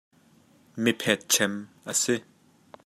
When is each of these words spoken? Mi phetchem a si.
Mi 0.81 0.91
phetchem 1.01 1.53
a 1.91 1.93
si. 2.01 2.15